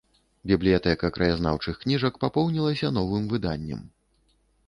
[0.51, 3.87] Бібліятэка краязнаўчых кніжак папоўнілася новым выданнем.